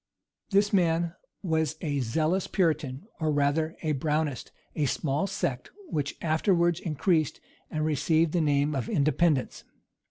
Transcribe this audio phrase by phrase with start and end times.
[0.49, 1.13] This man
[1.43, 7.39] was a zealous Puritan, or rather a Brownist, a small sect, which afterwards increased,
[7.69, 9.63] and received the name of "Independents."